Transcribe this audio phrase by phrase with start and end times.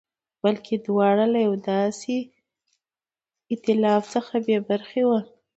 [0.43, 2.15] بلکې دواړه له یوه داسې
[3.51, 5.19] اېتلاف څخه بې برخې وو.